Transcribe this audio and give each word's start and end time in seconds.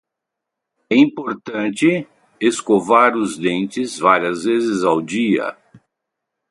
É 0.89 0.95
importante 0.97 2.07
escovar 2.39 3.15
os 3.15 3.37
dentes 3.37 3.99
várias 3.99 4.45
vezes 4.45 4.83
ao 4.83 4.99
dia. 4.99 5.55